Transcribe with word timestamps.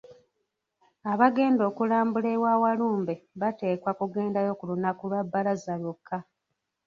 Abagenda 1.11 1.61
okulambula 1.69 2.27
ewa 2.35 2.53
Walumbe 2.63 3.13
bateekwa 3.41 3.91
kugendayo 3.99 4.51
ku 4.59 4.63
lunaku 4.69 5.03
lwa 5.09 5.21
bbalaza 5.25 5.73
lwokka. 5.81 6.17